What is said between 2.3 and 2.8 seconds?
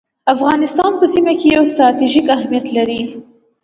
اهمیت